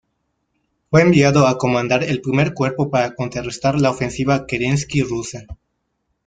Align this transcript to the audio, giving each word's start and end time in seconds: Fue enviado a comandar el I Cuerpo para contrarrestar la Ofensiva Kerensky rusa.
Fue 0.89 1.03
enviado 1.03 1.45
a 1.45 1.59
comandar 1.59 2.03
el 2.03 2.23
I 2.27 2.53
Cuerpo 2.55 2.89
para 2.89 3.13
contrarrestar 3.13 3.79
la 3.79 3.91
Ofensiva 3.91 4.47
Kerensky 4.47 5.03
rusa. 5.03 5.45